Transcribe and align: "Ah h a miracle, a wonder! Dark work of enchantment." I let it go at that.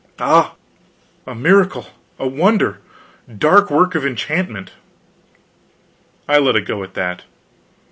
"Ah 0.17 0.55
h 1.27 1.31
a 1.31 1.35
miracle, 1.35 1.85
a 2.17 2.25
wonder! 2.27 2.79
Dark 3.37 3.69
work 3.69 3.93
of 3.93 4.03
enchantment." 4.03 4.71
I 6.27 6.39
let 6.39 6.55
it 6.55 6.65
go 6.65 6.81
at 6.81 6.95
that. 6.95 7.21